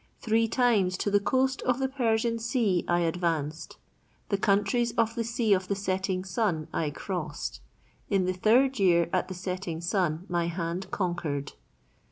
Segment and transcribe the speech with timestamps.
[0.19, 3.77] "Three times to the coast of the Persian sea I advanced."
[4.29, 7.59] "The countries of the Sea of the setting Sun I crossed."
[8.09, 11.51] "In the third year at the setting Sun my hand conquered."